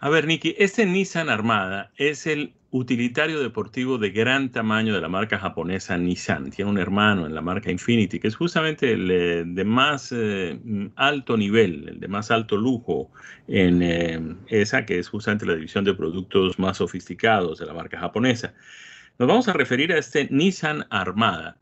[0.00, 5.08] A ver, Nicky, este Nissan Armada es el utilitario deportivo de gran tamaño de la
[5.08, 6.50] marca japonesa Nissan.
[6.50, 10.58] Tiene un hermano en la marca Infinity, que es justamente el eh, de más eh,
[10.96, 13.12] alto nivel, el de más alto lujo
[13.46, 18.00] en eh, esa, que es justamente la división de productos más sofisticados de la marca
[18.00, 18.54] japonesa.
[19.20, 21.56] Nos vamos a referir a este Nissan Armada,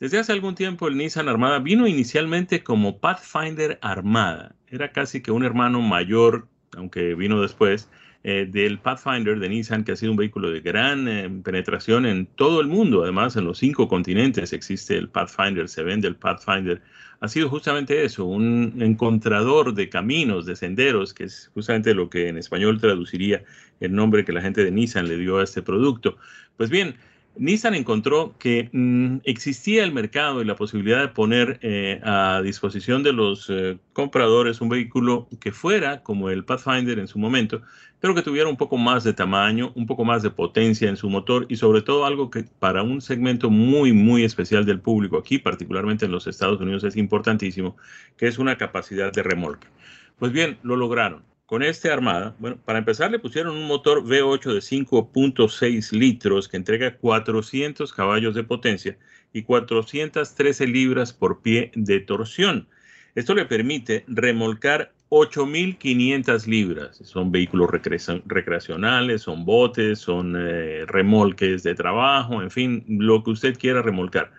[0.00, 4.56] desde hace algún tiempo el Nissan Armada vino inicialmente como Pathfinder Armada.
[4.68, 7.90] Era casi que un hermano mayor, aunque vino después,
[8.22, 12.26] eh, del Pathfinder de Nissan, que ha sido un vehículo de gran eh, penetración en
[12.26, 13.02] todo el mundo.
[13.02, 16.82] Además, en los cinco continentes existe el Pathfinder, se vende el Pathfinder.
[17.20, 22.28] Ha sido justamente eso, un encontrador de caminos, de senderos, que es justamente lo que
[22.28, 23.42] en español traduciría
[23.80, 26.16] el nombre que la gente de Nissan le dio a este producto.
[26.56, 26.96] Pues bien,
[27.36, 33.02] Nissan encontró que mm, existía el mercado y la posibilidad de poner eh, a disposición
[33.02, 37.62] de los eh, compradores un vehículo que fuera como el Pathfinder en su momento,
[38.00, 41.08] pero que tuviera un poco más de tamaño, un poco más de potencia en su
[41.08, 45.38] motor y sobre todo algo que para un segmento muy, muy especial del público aquí,
[45.38, 47.76] particularmente en los Estados Unidos, es importantísimo,
[48.16, 49.68] que es una capacidad de remolque.
[50.18, 54.54] Pues bien, lo lograron con esta armada, bueno, para empezar le pusieron un motor V8
[54.54, 58.96] de 5.6 litros que entrega 400 caballos de potencia
[59.32, 62.68] y 413 libras por pie de torsión.
[63.16, 66.98] Esto le permite remolcar 8.500 libras.
[66.98, 67.68] Son vehículos
[68.26, 74.30] recreacionales, son botes, son eh, remolques de trabajo, en fin, lo que usted quiera remolcar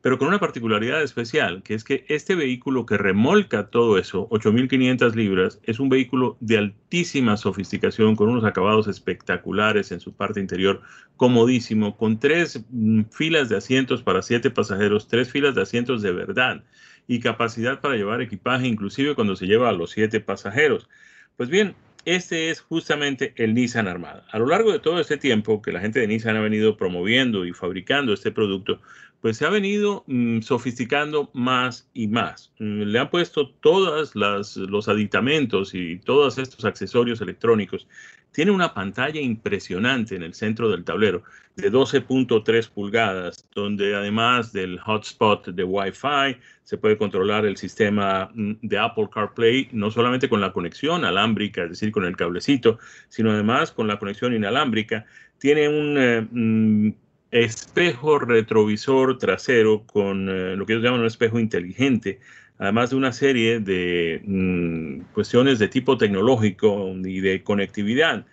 [0.00, 5.14] pero con una particularidad especial, que es que este vehículo que remolca todo eso, 8.500
[5.14, 10.82] libras, es un vehículo de altísima sofisticación, con unos acabados espectaculares en su parte interior,
[11.16, 16.12] comodísimo, con tres mm, filas de asientos para siete pasajeros, tres filas de asientos de
[16.12, 16.62] verdad
[17.08, 20.88] y capacidad para llevar equipaje, inclusive cuando se lleva a los siete pasajeros.
[21.36, 24.24] Pues bien, este es justamente el Nissan Armada.
[24.30, 27.44] A lo largo de todo este tiempo que la gente de Nissan ha venido promoviendo
[27.44, 28.80] y fabricando este producto,
[29.20, 32.52] pues se ha venido mm, sofisticando más y más.
[32.58, 37.88] Mm, le han puesto todos los aditamentos y todos estos accesorios electrónicos.
[38.30, 41.22] Tiene una pantalla impresionante en el centro del tablero
[41.56, 48.52] de 12.3 pulgadas, donde además del hotspot de Wi-Fi se puede controlar el sistema mm,
[48.62, 52.78] de Apple CarPlay, no solamente con la conexión alámbrica, es decir, con el cablecito,
[53.08, 55.06] sino además con la conexión inalámbrica.
[55.38, 56.94] Tiene un eh,
[57.30, 62.20] espejo retrovisor trasero con eh, lo que ellos llaman un espejo inteligente,
[62.58, 68.26] además de una serie de mm, cuestiones de tipo tecnológico y de conectividad.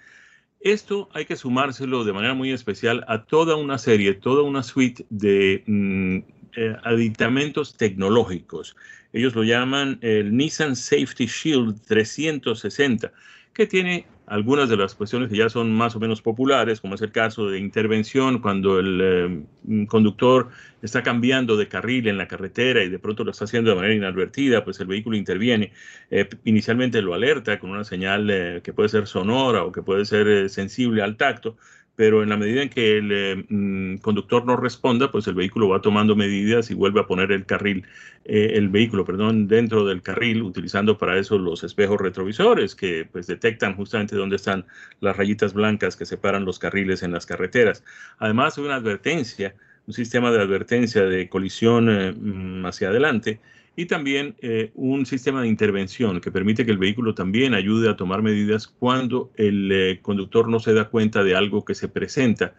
[0.62, 5.06] Esto hay que sumárselo de manera muy especial a toda una serie, toda una suite
[5.10, 6.18] de mm,
[6.56, 8.76] eh, aditamentos tecnológicos.
[9.14, 13.12] Ellos lo llaman el Nissan Safety Shield 360,
[13.54, 17.02] que tiene algunas de las cuestiones que ya son más o menos populares, como es
[17.02, 20.50] el caso de intervención cuando el eh, conductor
[20.82, 23.94] está cambiando de carril en la carretera y de pronto lo está haciendo de manera
[23.94, 25.74] inadvertida, pues el vehículo interviene.
[26.10, 30.06] Eh, inicialmente lo alerta con una señal eh, que puede ser sonora o que puede
[30.06, 31.58] ser sensible al tacto,
[31.96, 35.70] pero en la medida en que el eh, mm, conductor no responda, pues el vehículo
[35.70, 37.86] va tomando medidas y vuelve a poner el carril,
[38.26, 43.28] eh, el vehículo, perdón, dentro del carril, utilizando para eso los espejos retrovisores que pues
[43.28, 44.66] detectan justamente dónde están
[45.00, 47.84] las rayitas blancas que separan los carriles en las carreteras.
[48.18, 49.56] Además, una advertencia,
[49.88, 53.40] un sistema de advertencia de colisión eh, mm, hacia adelante
[53.76, 57.96] y también eh, un sistema de intervención que permite que el vehículo también ayude a
[57.96, 62.54] tomar medidas cuando el eh, conductor no se da cuenta de algo que se presenta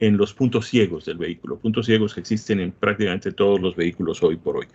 [0.00, 4.22] en los puntos ciegos del vehículo, puntos ciegos que existen en prácticamente todos los vehículos
[4.22, 4.66] hoy por hoy.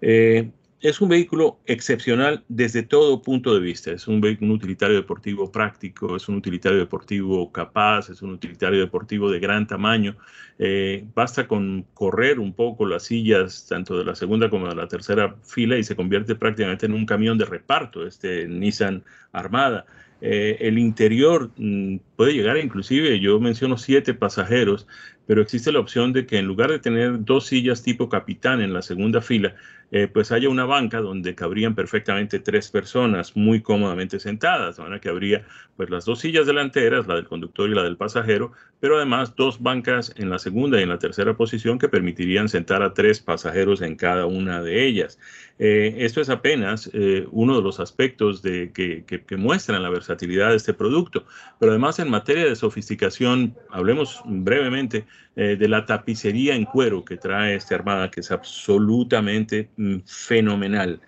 [0.00, 3.90] Eh, es un vehículo excepcional desde todo punto de vista.
[3.92, 9.30] Es un, vehículo, utilitario deportivo práctico, es un utilitario deportivo capaz, es un utilitario deportivo
[9.30, 10.16] de gran tamaño.
[10.58, 14.88] Eh, basta con correr un poco las sillas, tanto de la segunda como de la
[14.88, 19.86] tercera fila, y se convierte prácticamente en un camión de reparto, este Nissan armada.
[20.20, 24.86] Eh, el interior mm, puede llegar inclusive, yo menciono siete pasajeros,
[25.26, 28.72] pero existe la opción de que en lugar de tener dos sillas tipo capitán en
[28.72, 29.54] la segunda fila,
[29.92, 35.00] eh, pues haya una banca donde cabrían perfectamente tres personas muy cómodamente sentadas, de manera
[35.00, 35.46] que habría
[35.76, 38.50] pues las dos sillas delanteras, la del conductor y la del pasajero,
[38.80, 42.82] pero además dos bancas en la segunda y en la tercera posición que permitirían sentar
[42.82, 45.18] a tres pasajeros en cada una de ellas.
[45.58, 50.50] Eh, esto es apenas eh, uno de los aspectos de, que, que, muestran la versatilidad
[50.50, 51.24] de este producto,
[51.58, 55.04] pero además en materia de sofisticación, hablemos brevemente
[55.36, 61.00] eh, de la tapicería en cuero que trae esta armada, que es absolutamente mm, fenomenal.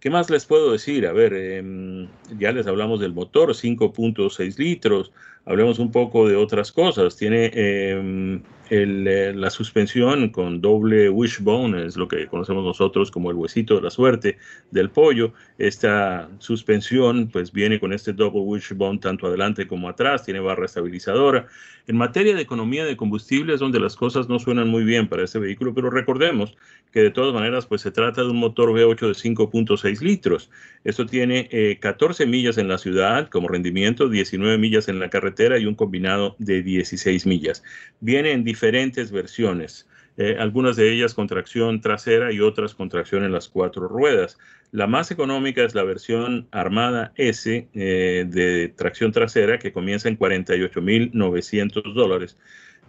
[0.00, 1.06] ¿Qué más les puedo decir?
[1.06, 5.12] A ver, em, ya les hablamos del motor, 5.6 litros,
[5.46, 7.16] hablemos un poco de otras cosas.
[7.16, 13.36] Tiene em, eh, la suspensión con doble wishbone, es lo que conocemos nosotros como el
[13.36, 14.38] huesito de la suerte
[14.70, 15.32] del pollo.
[15.58, 21.46] Esta suspensión pues viene con este double wishbone tanto adelante como atrás, tiene barra estabilizadora.
[21.86, 25.24] En materia de economía de combustible es donde las cosas no suenan muy bien para
[25.24, 26.56] este vehículo, pero recordemos
[26.90, 30.48] que de todas maneras pues se trata de un motor V8 de 5.6 litros.
[30.84, 35.33] Esto tiene 14 eh, millas en la ciudad como rendimiento, 19 millas en la carretera
[35.58, 37.62] y un combinado de 16 millas.
[38.00, 39.88] Viene en diferentes versiones.
[40.16, 44.38] Eh, algunas de ellas con tracción trasera y otras con tracción en las cuatro ruedas.
[44.70, 50.18] La más económica es la versión Armada S eh, de tracción trasera que comienza en
[50.18, 52.36] 48.900 dólares.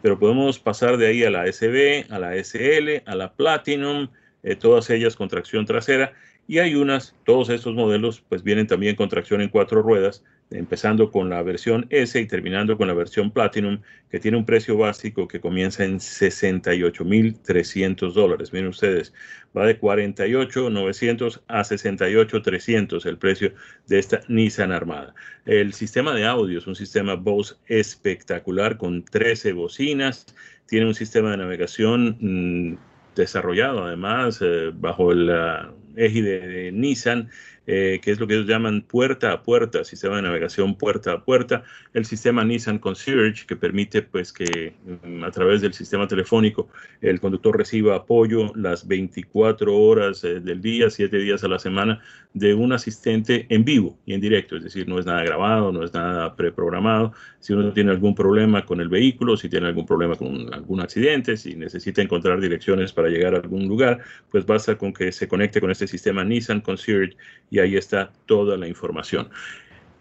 [0.01, 4.09] Pero podemos pasar de ahí a la SB, a la SL, a la Platinum,
[4.43, 6.13] eh, todas ellas con tracción trasera.
[6.47, 11.11] Y hay unas, todos estos modelos pues vienen también con tracción en cuatro ruedas empezando
[11.11, 13.79] con la versión S y terminando con la versión Platinum,
[14.09, 18.53] que tiene un precio básico que comienza en 68.300 dólares.
[18.53, 19.11] Miren ustedes,
[19.57, 23.53] va de 48.900 a 68.300 el precio
[23.87, 25.15] de esta Nissan Armada.
[25.45, 30.27] El sistema de audio es un sistema Bose espectacular con 13 bocinas,
[30.67, 32.77] tiene un sistema de navegación mm,
[33.15, 35.29] desarrollado además eh, bajo el
[35.97, 37.27] égide de Nissan
[37.68, 41.24] eh, que es lo que ellos llaman puerta a puerta, sistema de navegación puerta a
[41.24, 41.63] puerta,
[41.93, 46.68] el sistema Nissan Concierge, que permite pues que mm, a través del sistema telefónico
[47.01, 52.01] el conductor reciba apoyo las 24 horas eh, del día, 7 días a la semana,
[52.34, 55.84] de un asistente en vivo y en directo, es decir, no es nada grabado, no
[55.84, 57.13] es nada preprogramado.
[57.39, 61.38] Si uno tiene algún problema con el vehículo, si tiene algún problema con algún accidente,
[61.38, 65.61] si necesita encontrar direcciones para llegar a algún lugar, pues basta con que se conecte
[65.61, 67.16] con este sistema Nissan Concierge
[67.59, 69.29] ahí está toda la información.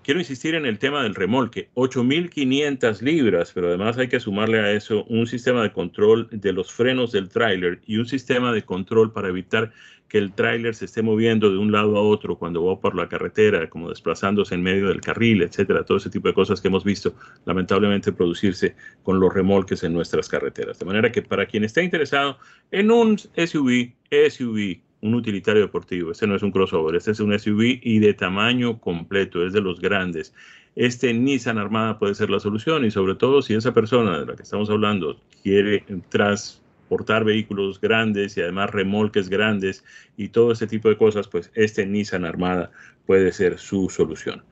[0.05, 4.71] Quiero insistir en el tema del remolque, 8.500 libras, pero además hay que sumarle a
[4.71, 9.15] eso un sistema de control de los frenos del tráiler y un sistema de control
[9.15, 9.73] para evitar
[10.15, 13.09] que el tráiler se esté moviendo de un lado a otro cuando va por la
[13.09, 16.85] carretera, como desplazándose en medio del carril, etcétera, todo ese tipo de cosas que hemos
[16.85, 17.15] visto
[17.47, 20.79] lamentablemente producirse con los remolques en nuestras carreteras.
[20.79, 22.37] De manera que para quien esté interesado
[22.71, 23.95] en un SUV,
[24.29, 26.11] SUV un utilitario deportivo.
[26.11, 29.61] Este no es un crossover, este es un SUV y de tamaño completo, es de
[29.61, 30.35] los grandes.
[30.77, 34.35] Este Nissan Armada puede ser la solución y sobre todo si esa persona de la
[34.35, 39.85] que estamos hablando quiere transportar vehículos grandes y además remolques grandes
[40.17, 42.71] y todo ese tipo de cosas, pues este Nissan Armada
[43.05, 44.43] puede ser su solución.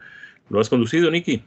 [0.50, 1.42] ¿Lo has conducido, Nicky?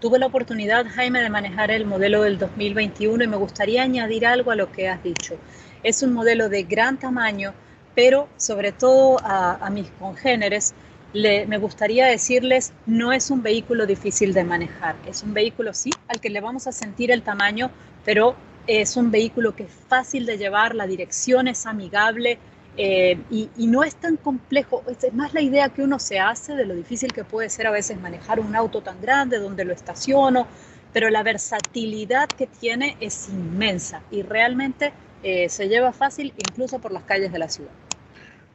[0.00, 4.50] Tuve la oportunidad, Jaime, de manejar el modelo del 2021 y me gustaría añadir algo
[4.50, 5.38] a lo que has dicho.
[5.82, 7.54] Es un modelo de gran tamaño,
[7.94, 10.74] pero sobre todo a, mis congéneres,
[11.12, 16.20] me gustaría decirles, no es un vehículo difícil de manejar, es un vehículo sí al
[16.20, 17.70] que le vamos a sentir el tamaño,
[18.04, 18.34] pero
[18.66, 22.38] es un vehículo que es fácil de llevar, la dirección es amigable
[22.76, 26.56] eh, y, y, no es tan complejo, es más la idea que uno se hace
[26.56, 29.72] de lo difícil que puede ser a veces manejar un auto tan grande, donde lo
[29.72, 30.48] estaciono,
[30.92, 34.92] pero la versatilidad que tiene es inmensa y realmente
[35.22, 37.72] eh, se lleva fácil incluso por las calles de la ciudad.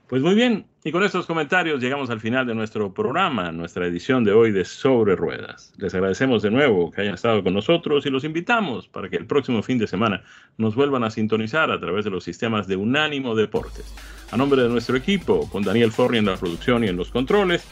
[0.09, 4.23] Pues muy bien, y con estos comentarios llegamos al final de nuestro programa, nuestra edición
[4.23, 5.71] de hoy de Sobre Ruedas.
[5.77, 9.27] Les agradecemos de nuevo que hayan estado con nosotros y los invitamos para que el
[9.27, 10.23] próximo fin de semana
[10.57, 13.93] nos vuelvan a sintonizar a través de los sistemas de Unánimo Deportes.
[14.31, 17.63] A nombre de nuestro equipo, con Daniel Forri en la producción y en los controles,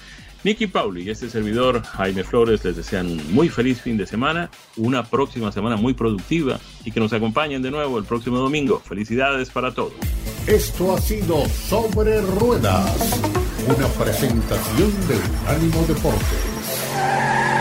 [0.44, 4.50] Nicky Pauli y este servidor Jaime Flores les desean un muy feliz fin de semana,
[4.76, 8.80] una próxima semana muy productiva y que nos acompañen de nuevo el próximo domingo.
[8.80, 9.94] Felicidades para todos.
[10.48, 13.20] Esto ha sido Sobre Ruedas,
[13.68, 17.57] una presentación de Ánimo Deporte.